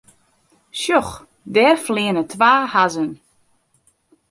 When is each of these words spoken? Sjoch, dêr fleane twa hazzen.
Sjoch, 0.79 1.13
dêr 1.53 1.77
fleane 1.85 2.23
twa 2.31 2.51
hazzen. 2.73 3.11